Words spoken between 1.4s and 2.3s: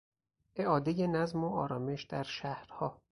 و آرامش در